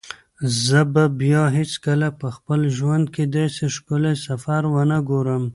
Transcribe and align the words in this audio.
زه 0.65 0.79
به 0.93 1.03
بیا 1.19 1.43
هیڅکله 1.57 2.07
په 2.19 2.27
خپل 2.35 2.59
ژوند 2.77 3.05
کې 3.13 3.23
داسې 3.37 3.63
ښکلی 3.75 4.13
سفر 4.25 4.61
ونه 4.73 4.97
ګورم. 5.09 5.43